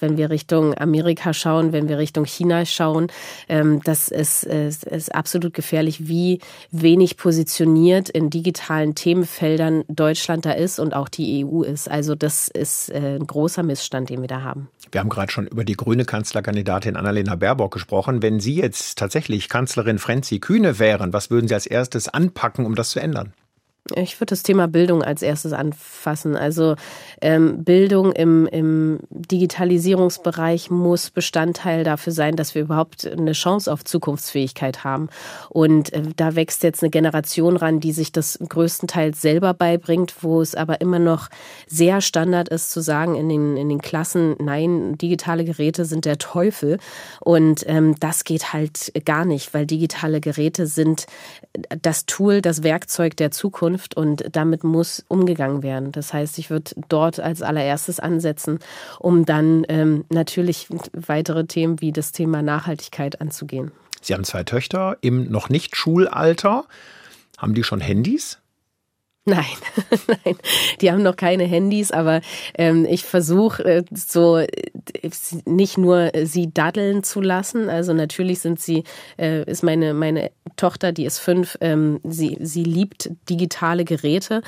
[0.00, 3.08] wenn wir Richtung Amerika schauen, wenn wir Richtung China schauen,
[3.48, 10.78] ähm, das ist, ist, absolut gefährlich, wie wenig positioniert in digitalen Themenfeldern Deutschland da ist
[10.78, 11.90] und auch die EU ist.
[11.90, 14.68] Also das ist äh, ein großer Missstand, den wir da haben.
[14.90, 18.22] Wir haben gerade schon über die grüne Kanzlerkandidatin Annalena Baerbock gesprochen.
[18.22, 22.74] Wenn Sie jetzt tatsächlich Kanzlerin Frenzi Kühne wären, was würden Sie als erstes anpacken, um
[22.74, 23.32] das zu ändern?
[23.94, 26.36] Ich würde das Thema Bildung als erstes anfassen.
[26.36, 26.76] Also
[27.20, 33.84] ähm, Bildung im, im Digitalisierungsbereich muss Bestandteil dafür sein, dass wir überhaupt eine Chance auf
[33.84, 35.08] Zukunftsfähigkeit haben.
[35.48, 40.42] Und äh, da wächst jetzt eine Generation ran, die sich das größtenteils selber beibringt, wo
[40.42, 41.28] es aber immer noch
[41.66, 46.18] sehr Standard ist zu sagen in den, in den Klassen, nein, digitale Geräte sind der
[46.18, 46.78] Teufel.
[47.20, 51.06] Und ähm, das geht halt gar nicht, weil digitale Geräte sind
[51.82, 55.92] das Tool, das Werkzeug der Zukunft Zukunft und damit muss umgegangen werden.
[55.92, 58.58] Das heißt, ich würde dort als allererstes ansetzen,
[58.98, 63.70] um dann ähm, natürlich weitere Themen wie das Thema Nachhaltigkeit anzugehen.
[64.00, 66.64] Sie haben zwei Töchter im noch nicht Schulalter.
[67.36, 68.38] Haben die schon Handys?
[69.36, 69.44] Nein,
[70.24, 70.36] nein,
[70.80, 72.22] die haben noch keine Handys, aber
[72.56, 74.48] ähm, ich versuche äh, so äh,
[75.44, 77.68] nicht nur sie daddeln zu lassen.
[77.68, 78.84] Also natürlich sind sie,
[79.18, 84.40] äh, ist meine meine Tochter, die ist fünf, ähm, sie sie liebt digitale Geräte,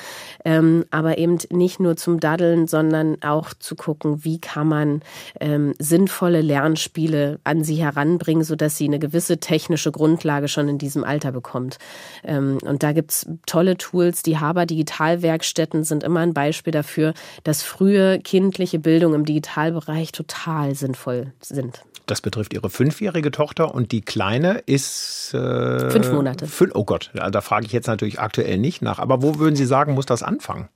[0.47, 5.03] ähm, aber eben nicht nur zum Daddeln, sondern auch zu gucken, wie kann man
[5.41, 10.79] ähm, sinnvolle Lernspiele an sie heranbringen, so dass sie eine gewisse technische Grundlage schon in
[10.79, 11.77] diesem Alter bekommt.
[12.25, 17.63] Ähm, und da gibt's tolle Tools, die Haber Digitalwerkstätten sind immer ein Beispiel dafür, dass
[17.63, 21.83] frühe kindliche Bildung im Digitalbereich total sinnvoll sind.
[22.07, 26.47] Das betrifft Ihre fünfjährige Tochter und die kleine ist äh, fünf Monate.
[26.47, 28.99] Fünf, oh Gott, da frage ich jetzt natürlich aktuell nicht nach.
[28.99, 30.69] Aber wo würden Sie sagen, muss das anfangen?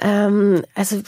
[0.00, 1.02] Ähm, also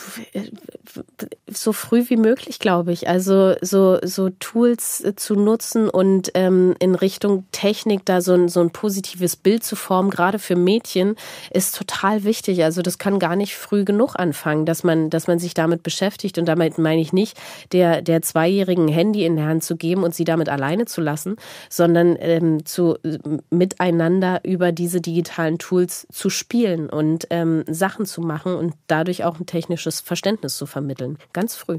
[1.49, 3.09] so früh wie möglich, glaube ich.
[3.09, 8.61] Also so, so Tools zu nutzen und ähm, in Richtung Technik da so ein, so
[8.61, 11.17] ein positives Bild zu formen, gerade für Mädchen,
[11.51, 12.65] ist total wichtig.
[12.65, 16.37] Also das kann gar nicht früh genug anfangen, dass man, dass man sich damit beschäftigt.
[16.37, 17.39] Und damit meine ich nicht,
[17.73, 21.37] der, der Zweijährigen Handy in der Hand zu geben und sie damit alleine zu lassen,
[21.71, 22.97] sondern ähm, zu
[23.51, 29.39] miteinander über diese digitalen Tools zu spielen und ähm, Sachen zu machen und dadurch auch
[29.39, 31.19] ein technisches Verständnis zu vermitteln.
[31.33, 31.79] Ganz früh.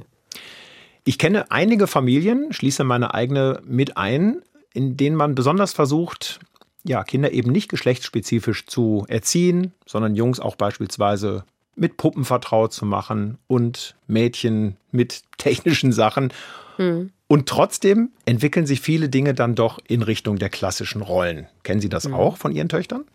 [1.06, 4.42] Ich kenne einige Familien, schließe meine eigene mit ein,
[4.74, 6.39] in denen man besonders versucht,
[6.84, 11.44] ja, Kinder eben nicht geschlechtsspezifisch zu erziehen, sondern Jungs auch beispielsweise
[11.76, 16.32] mit Puppen vertraut zu machen und Mädchen mit technischen Sachen.
[16.78, 17.12] Hm.
[17.28, 21.48] Und trotzdem entwickeln sich viele Dinge dann doch in Richtung der klassischen Rollen.
[21.63, 22.13] Kennen Sie das hm.
[22.13, 23.06] auch von Ihren Töchtern?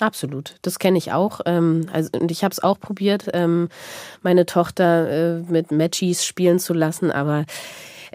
[0.00, 1.40] Absolut, das kenne ich auch.
[1.46, 3.68] Ähm, also, und ich habe es auch probiert, ähm,
[4.22, 7.44] meine Tochter äh, mit Matchies spielen zu lassen, aber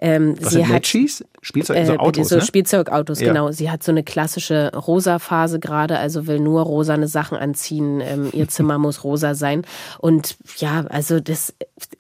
[0.02, 1.24] ähm, Was sie hat Matchies?
[1.44, 2.42] Spielzeug, also Autos, so ne?
[2.42, 3.28] Spielzeugautos, ja.
[3.28, 3.52] genau.
[3.52, 8.00] Sie hat so eine klassische rosa Phase gerade, also will nur rosane Sachen anziehen.
[8.00, 9.64] Ähm, ihr Zimmer muss rosa sein.
[10.00, 11.54] Und ja, also das,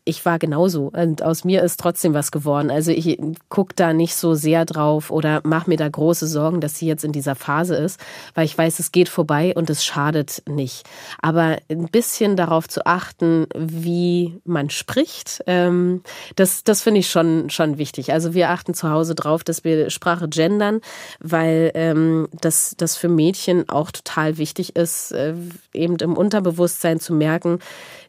[0.06, 0.90] ich war genauso.
[0.94, 2.72] Und aus mir ist trotzdem was geworden.
[2.72, 6.78] Also ich gucke da nicht so sehr drauf oder mache mir da große Sorgen, dass
[6.78, 8.00] sie jetzt in dieser Phase ist,
[8.36, 10.88] weil ich weiß, es geht vorbei und es schadet nicht.
[11.22, 16.02] Aber ein bisschen darauf zu achten, wie man spricht, ähm,
[16.38, 18.14] das, das finde ich schon, schon wichtig.
[18.14, 20.80] Also wir achten zu Hause drauf darauf, dass wir Sprache gendern,
[21.20, 25.34] weil ähm, das, das für Mädchen auch total wichtig ist, äh,
[25.74, 27.60] eben im Unterbewusstsein zu merken,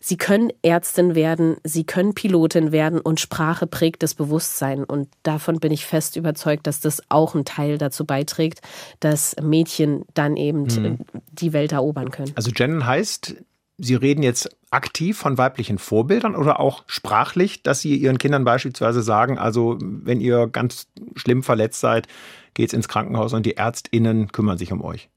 [0.00, 4.84] sie können Ärztin werden, sie können Pilotin werden und Sprache prägt das Bewusstsein.
[4.84, 8.60] Und davon bin ich fest überzeugt, dass das auch ein Teil dazu beiträgt,
[9.00, 10.98] dass Mädchen dann eben mhm.
[11.32, 12.32] die Welt erobern können.
[12.34, 13.36] Also gendern heißt,
[13.76, 19.02] Sie reden jetzt aktiv von weiblichen Vorbildern oder auch sprachlich, dass Sie Ihren Kindern beispielsweise
[19.02, 22.06] sagen, also wenn ihr ganz schlimm verletzt seid,
[22.54, 25.08] geht's ins Krankenhaus und die Ärztinnen kümmern sich um euch.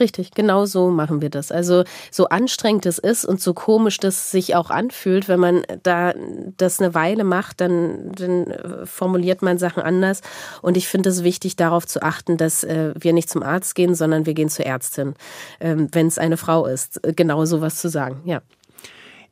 [0.00, 1.52] Richtig, genau so machen wir das.
[1.52, 6.14] Also so anstrengend es ist und so komisch das sich auch anfühlt, wenn man da
[6.56, 10.20] das eine Weile macht, dann, dann äh, formuliert man Sachen anders.
[10.62, 13.94] Und ich finde es wichtig, darauf zu achten, dass äh, wir nicht zum Arzt gehen,
[13.94, 15.14] sondern wir gehen zur Ärztin,
[15.60, 17.00] ähm, wenn es eine Frau ist.
[17.16, 18.42] Genau sowas zu sagen, ja.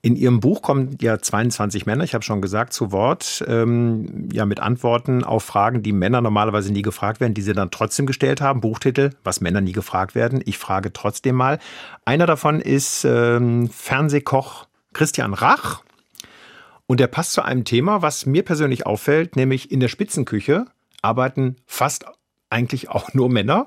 [0.04, 4.44] In Ihrem Buch kommen ja 22 Männer, ich habe schon gesagt, zu Wort, ähm, ja
[4.46, 8.40] mit Antworten auf Fragen, die Männer normalerweise nie gefragt werden, die sie dann trotzdem gestellt
[8.40, 8.60] haben.
[8.60, 10.42] Buchtitel, was Männer nie gefragt werden.
[10.44, 11.60] Ich frage trotzdem mal.
[12.04, 15.84] Einer davon ist ähm, Fernsehkoch Christian Rach.
[16.88, 20.66] Und der passt zu einem Thema, was mir persönlich auffällt, nämlich in der Spitzenküche
[21.00, 22.06] arbeiten fast
[22.52, 23.66] eigentlich auch nur Männer.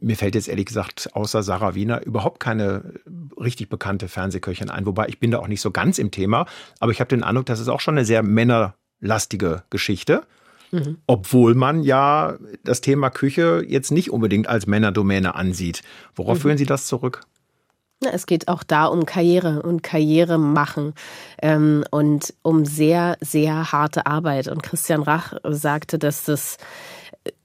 [0.00, 2.94] Mir fällt jetzt ehrlich gesagt außer Sarah Wiener überhaupt keine
[3.38, 4.86] richtig bekannte Fernsehköchin ein.
[4.86, 6.46] Wobei ich bin da auch nicht so ganz im Thema.
[6.80, 10.22] Aber ich habe den Eindruck, das ist auch schon eine sehr männerlastige Geschichte.
[10.70, 10.98] Mhm.
[11.06, 15.82] Obwohl man ja das Thema Küche jetzt nicht unbedingt als Männerdomäne ansieht.
[16.14, 16.42] Worauf mhm.
[16.42, 17.26] führen Sie das zurück?
[18.10, 20.94] Es geht auch da um Karriere und Karriere machen
[21.40, 24.48] ähm, und um sehr, sehr harte Arbeit.
[24.48, 26.56] Und Christian Rach sagte, dass das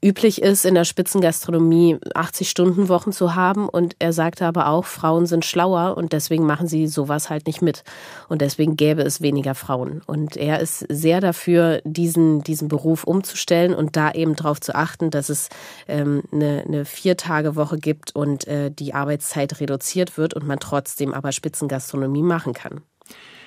[0.02, 3.68] üblich ist, in der Spitzengastronomie 80-Stunden-Wochen zu haben.
[3.68, 7.62] Und er sagte aber auch, Frauen sind schlauer und deswegen machen sie sowas halt nicht
[7.62, 7.84] mit.
[8.28, 10.02] Und deswegen gäbe es weniger Frauen.
[10.06, 15.10] Und er ist sehr dafür, diesen, diesen Beruf umzustellen und da eben darauf zu achten,
[15.10, 15.48] dass es
[15.86, 21.32] ähm, eine, eine Vier-Tage-Woche gibt und äh, die Arbeitszeit reduziert wird und man trotzdem aber
[21.32, 22.82] Spitzengastronomie machen kann.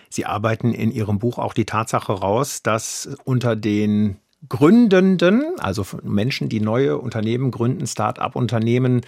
[0.10, 4.18] Sie arbeiten in Ihrem Buch auch die Tatsache raus, dass unter den
[4.50, 9.02] Gründenden, also Menschen, die neue Unternehmen gründen, Start-up-Unternehmen,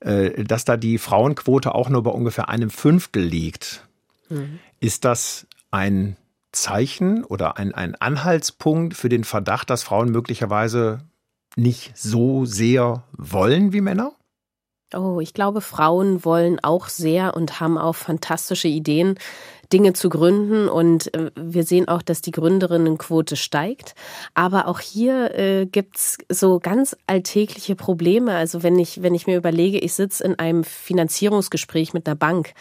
[0.00, 3.86] äh, dass da die Frauenquote auch nur bei ungefähr einem Fünftel liegt.
[4.28, 4.58] Mhm.
[4.80, 6.16] Ist das ein
[6.52, 11.00] Zeichen oder ein, ein Anhaltspunkt für den Verdacht, dass Frauen möglicherweise
[11.56, 14.12] nicht so sehr wollen wie Männer?
[14.94, 19.18] Oh, ich glaube, Frauen wollen auch sehr und haben auch fantastische Ideen.
[19.72, 20.68] Dinge zu gründen.
[20.68, 23.94] Und äh, wir sehen auch, dass die Gründerinnenquote steigt.
[24.34, 28.34] Aber auch hier äh, gibt's so ganz alltägliche Probleme.
[28.34, 32.54] Also wenn ich, wenn ich mir überlege, ich sitze in einem Finanzierungsgespräch mit einer Bank,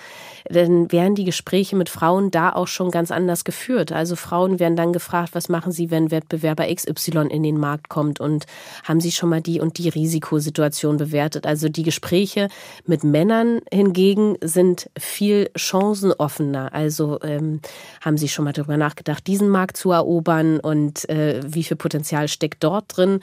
[0.49, 3.91] dann werden die Gespräche mit Frauen da auch schon ganz anders geführt.
[3.91, 8.19] Also Frauen werden dann gefragt, was machen sie, wenn Wettbewerber XY in den Markt kommt
[8.19, 8.45] und
[8.83, 11.45] haben sie schon mal die und die Risikosituation bewertet.
[11.45, 12.49] Also die Gespräche
[12.85, 16.73] mit Männern hingegen sind viel chancenoffener.
[16.73, 17.59] Also also ähm,
[18.01, 22.27] haben Sie schon mal darüber nachgedacht, diesen Markt zu erobern und äh, wie viel Potenzial
[22.27, 23.19] steckt dort drin?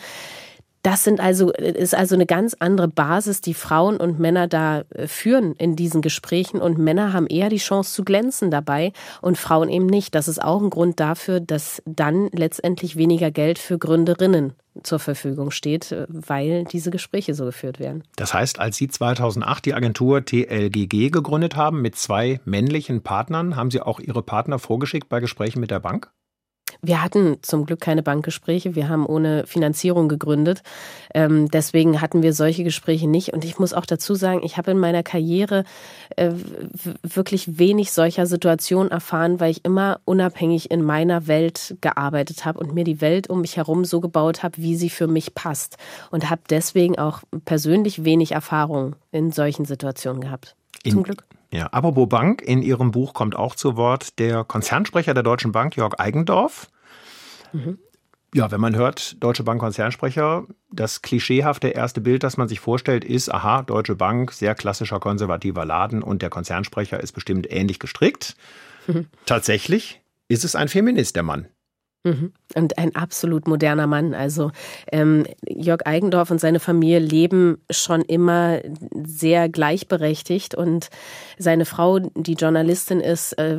[0.82, 5.06] Das sind also, ist also eine ganz andere Basis, die Frauen und Männer da äh,
[5.06, 6.60] führen in diesen Gesprächen.
[6.60, 10.14] Und Männer haben eher die Chance zu glänzen dabei und Frauen eben nicht.
[10.14, 15.50] Das ist auch ein Grund dafür, dass dann letztendlich weniger Geld für Gründerinnen zur Verfügung
[15.50, 18.04] steht, äh, weil diese Gespräche so geführt werden.
[18.16, 23.70] Das heißt, als Sie 2008 die Agentur TLGG gegründet haben mit zwei männlichen Partnern, haben
[23.70, 26.10] Sie auch Ihre Partner vorgeschickt bei Gesprächen mit der Bank?
[26.82, 28.74] Wir hatten zum Glück keine Bankgespräche.
[28.74, 30.62] Wir haben ohne Finanzierung gegründet.
[31.14, 33.32] Ähm, deswegen hatten wir solche Gespräche nicht.
[33.32, 35.64] Und ich muss auch dazu sagen, ich habe in meiner Karriere
[36.16, 36.30] äh,
[37.02, 42.74] wirklich wenig solcher Situationen erfahren, weil ich immer unabhängig in meiner Welt gearbeitet habe und
[42.74, 45.76] mir die Welt um mich herum so gebaut habe, wie sie für mich passt.
[46.10, 50.56] Und habe deswegen auch persönlich wenig Erfahrung in solchen Situationen gehabt.
[50.82, 51.24] In, zum Glück.
[51.52, 55.76] Ja, apropos Bank, in Ihrem Buch kommt auch zu Wort der Konzernsprecher der Deutschen Bank,
[55.76, 56.68] Jörg Eigendorf.
[57.52, 57.78] Mhm.
[58.32, 63.04] Ja, wenn man hört, Deutsche Bank Konzernsprecher, das klischeehafte erste Bild, das man sich vorstellt,
[63.04, 68.36] ist, aha, Deutsche Bank, sehr klassischer konservativer Laden und der Konzernsprecher ist bestimmt ähnlich gestrickt.
[68.86, 69.08] Mhm.
[69.26, 71.48] Tatsächlich ist es ein Feminist, der Mann.
[72.02, 72.32] Mhm.
[72.54, 74.14] Und ein absolut moderner Mann.
[74.14, 74.50] Also
[74.90, 78.60] ähm, Jörg Eigendorf und seine Familie leben schon immer
[79.04, 80.88] sehr gleichberechtigt und
[81.38, 83.58] seine Frau, die Journalistin ist, äh,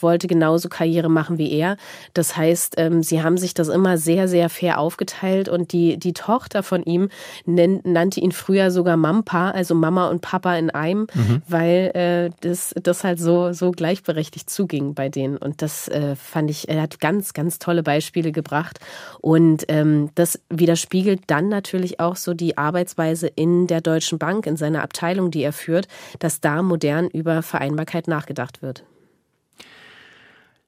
[0.00, 1.76] wollte genauso Karriere machen wie er.
[2.14, 6.14] Das heißt, ähm, sie haben sich das immer sehr, sehr fair aufgeteilt und die, die
[6.14, 7.10] Tochter von ihm
[7.44, 11.42] nennt, nannte ihn früher sogar Mampa, also Mama und Papa in einem, mhm.
[11.46, 15.36] weil äh, das, das halt so, so gleichberechtigt zuging bei denen.
[15.36, 18.80] Und das äh, fand ich, er hat ganz, ganz tolle Beispiele gebracht.
[19.20, 24.56] Und ähm, das widerspiegelt dann natürlich auch so die Arbeitsweise in der Deutschen Bank, in
[24.56, 28.84] seiner Abteilung, die er führt, dass da modern über Vereinbarkeit nachgedacht wird.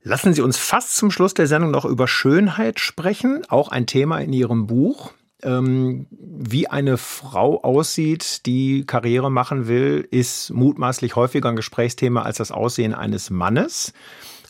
[0.06, 4.18] Lassen Sie uns fast zum Schluss der Sendung noch über Schönheit sprechen, auch ein Thema
[4.18, 5.12] in Ihrem Buch.
[5.42, 12.36] Ähm, wie eine Frau aussieht, die Karriere machen will, ist mutmaßlich häufiger ein Gesprächsthema als
[12.36, 13.94] das Aussehen eines Mannes.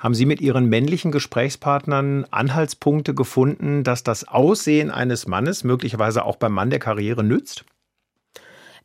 [0.05, 6.37] Haben Sie mit Ihren männlichen Gesprächspartnern Anhaltspunkte gefunden, dass das Aussehen eines Mannes möglicherweise auch
[6.37, 7.65] beim Mann der Karriere nützt?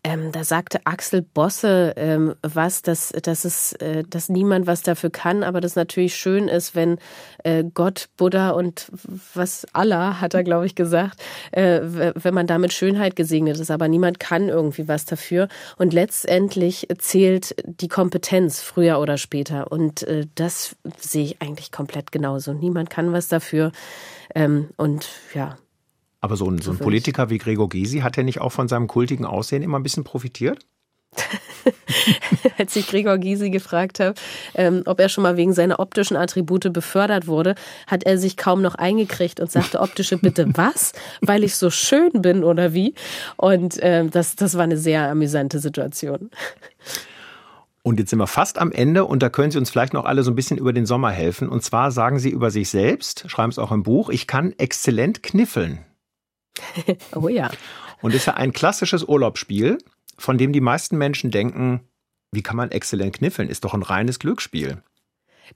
[0.01, 5.09] Ähm, da sagte Axel Bosse ähm, was, dass, dass, es, äh, dass niemand was dafür
[5.09, 6.99] kann, aber das natürlich schön ist, wenn
[7.43, 8.89] äh, Gott, Buddha und
[9.33, 13.89] was Allah, hat er, glaube ich, gesagt, äh, wenn man damit Schönheit gesegnet ist, aber
[13.89, 15.49] niemand kann irgendwie was dafür.
[15.77, 19.69] Und letztendlich zählt die Kompetenz früher oder später.
[19.69, 22.53] Und äh, das sehe ich eigentlich komplett genauso.
[22.53, 23.73] Niemand kann was dafür.
[24.33, 25.57] Ähm, und ja,
[26.21, 28.87] aber so ein, so ein Politiker wie Gregor Gysi hat ja nicht auch von seinem
[28.87, 30.65] kultigen Aussehen immer ein bisschen profitiert?
[32.57, 34.13] Als ich Gregor Gysi gefragt habe,
[34.53, 37.55] ähm, ob er schon mal wegen seiner optischen Attribute befördert wurde,
[37.87, 40.93] hat er sich kaum noch eingekriegt und sagte, optische bitte was?
[41.21, 42.93] Weil ich so schön bin oder wie?
[43.37, 46.29] Und ähm, das, das war eine sehr amüsante Situation.
[47.81, 50.23] Und jetzt sind wir fast am Ende und da können Sie uns vielleicht noch alle
[50.23, 51.47] so ein bisschen über den Sommer helfen.
[51.47, 55.23] Und zwar sagen Sie über sich selbst, schreiben es auch im Buch, ich kann exzellent
[55.23, 55.79] kniffeln.
[57.15, 57.49] Oh ja.
[58.01, 59.77] Und ist ja ein klassisches Urlaubsspiel,
[60.17, 61.81] von dem die meisten Menschen denken,
[62.31, 63.49] wie kann man exzellent kniffeln?
[63.49, 64.83] Ist doch ein reines Glücksspiel.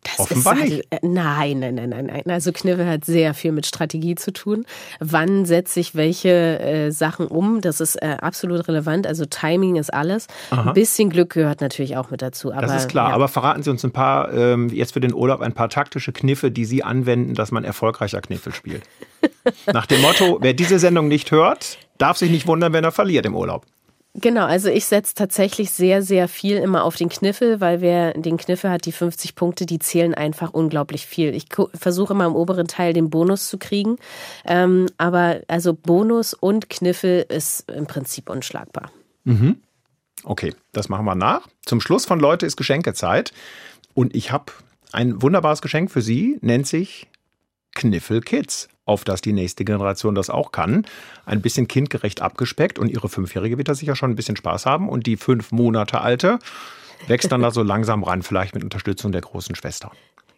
[0.02, 0.92] Das Offenbar ist halt, nicht.
[0.92, 2.24] Äh, nein, nein, nein, nein, nein.
[2.28, 4.66] Also Kniffel hat sehr viel mit Strategie zu tun.
[5.00, 7.62] Wann setze ich welche äh, Sachen um?
[7.62, 9.08] Das ist äh, absolut relevant.
[9.08, 10.28] Also Timing ist alles.
[10.50, 10.70] Aha.
[10.70, 12.52] Ein bisschen Glück gehört natürlich auch mit dazu.
[12.52, 13.10] Aber, das ist klar.
[13.10, 13.16] Ja.
[13.16, 16.52] Aber verraten Sie uns ein paar, ähm, jetzt für den Urlaub, ein paar taktische Kniffe,
[16.52, 18.84] die Sie anwenden, dass man erfolgreicher Kniffel spielt.
[19.74, 23.26] Nach dem Motto, wer diese Sendung nicht hört, darf sich nicht wundern, wenn er verliert
[23.26, 23.66] im Urlaub.
[24.16, 28.38] Genau, also ich setze tatsächlich sehr, sehr viel immer auf den Kniffel, weil wer den
[28.38, 31.34] Kniffel hat, die 50 Punkte, die zählen einfach unglaublich viel.
[31.34, 33.98] Ich versuche immer im oberen Teil den Bonus zu kriegen,
[34.46, 38.92] ähm, aber also Bonus und Kniffel ist im Prinzip unschlagbar.
[39.24, 39.58] Mhm.
[40.24, 41.48] Okay, das machen wir nach.
[41.66, 43.34] Zum Schluss von Leute ist Geschenkezeit
[43.96, 44.54] und ich habe
[44.92, 47.08] ein wunderbares Geschenk für Sie, nennt sich
[47.74, 50.86] Kniffel Kids auf dass die nächste Generation das auch kann.
[51.26, 54.90] Ein bisschen kindgerecht abgespeckt und ihre Fünfjährige wird da sicher schon ein bisschen Spaß haben
[54.90, 56.40] und die fünf Monate alte
[57.08, 59.92] wächst dann da so langsam ran, vielleicht mit Unterstützung der großen Schwester.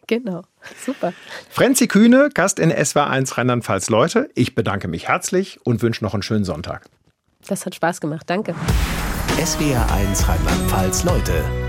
[0.06, 0.42] Genau,
[0.84, 1.12] super.
[1.50, 4.30] Frenzi Kühne, Gast in SW1 Rheinland-Pfalz Leute.
[4.34, 6.86] Ich bedanke mich herzlich und wünsche noch einen schönen Sonntag.
[7.48, 8.54] Das hat Spaß gemacht, danke.
[9.38, 11.65] SWR1 Rheinland-Pfalz Leute